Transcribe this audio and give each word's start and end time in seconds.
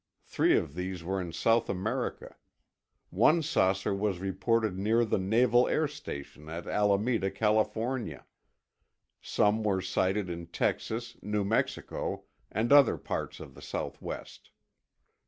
Three 0.23 0.57
of 0.57 0.73
these 0.73 1.03
were 1.03 1.21
in 1.21 1.31
South 1.31 1.69
America. 1.69 2.35
One 3.11 3.43
saucer 3.43 3.93
was 3.93 4.17
reported 4.17 4.75
near 4.75 5.05
the 5.05 5.19
naval 5.19 5.67
air 5.67 5.87
station 5.87 6.49
at 6.49 6.65
Alameda, 6.65 7.29
California. 7.29 8.25
Some 9.21 9.61
were 9.63 9.79
sighted 9.79 10.27
in 10.27 10.47
Texas, 10.47 11.17
New 11.21 11.43
Mexico, 11.43 12.23
and 12.51 12.71
other 12.73 12.97
parts 12.97 13.39
of 13.39 13.53
the 13.53 13.61
Southwest. 13.61 14.49